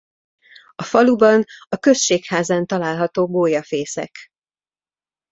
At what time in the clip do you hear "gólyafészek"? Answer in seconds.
3.27-4.29